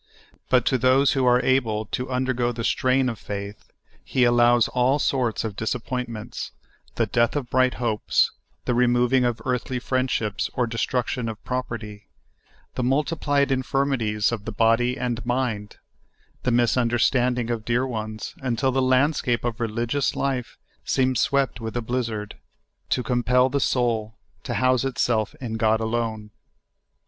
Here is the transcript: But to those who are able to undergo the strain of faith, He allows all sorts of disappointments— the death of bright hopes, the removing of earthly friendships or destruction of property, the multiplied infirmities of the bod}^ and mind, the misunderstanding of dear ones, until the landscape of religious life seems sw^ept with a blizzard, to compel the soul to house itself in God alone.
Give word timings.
But 0.49 0.65
to 0.65 0.79
those 0.79 1.11
who 1.13 1.27
are 1.27 1.39
able 1.45 1.85
to 1.85 2.09
undergo 2.09 2.51
the 2.51 2.63
strain 2.63 3.07
of 3.07 3.19
faith, 3.19 3.71
He 4.03 4.23
allows 4.23 4.67
all 4.67 4.97
sorts 4.97 5.43
of 5.43 5.55
disappointments— 5.55 6.53
the 6.95 7.05
death 7.05 7.35
of 7.35 7.51
bright 7.51 7.75
hopes, 7.75 8.31
the 8.65 8.73
removing 8.73 9.25
of 9.25 9.39
earthly 9.45 9.77
friendships 9.77 10.49
or 10.55 10.65
destruction 10.65 11.29
of 11.29 11.43
property, 11.45 12.07
the 12.73 12.81
multiplied 12.81 13.51
infirmities 13.51 14.31
of 14.31 14.45
the 14.45 14.51
bod}^ 14.51 14.97
and 14.99 15.23
mind, 15.23 15.77
the 16.41 16.49
misunderstanding 16.51 17.51
of 17.51 17.63
dear 17.63 17.85
ones, 17.85 18.33
until 18.41 18.71
the 18.71 18.81
landscape 18.81 19.43
of 19.43 19.59
religious 19.59 20.15
life 20.15 20.57
seems 20.83 21.27
sw^ept 21.27 21.59
with 21.59 21.77
a 21.77 21.81
blizzard, 21.83 22.37
to 22.89 23.03
compel 23.03 23.49
the 23.49 23.59
soul 23.59 24.15
to 24.41 24.55
house 24.55 24.83
itself 24.83 25.35
in 25.39 25.57
God 25.57 25.79
alone. 25.79 26.31